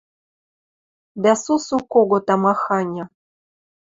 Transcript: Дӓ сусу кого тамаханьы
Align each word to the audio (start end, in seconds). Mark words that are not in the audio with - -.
Дӓ 1.23 1.33
сусу 1.43 1.77
кого 1.91 2.17
тамаханьы 2.27 3.03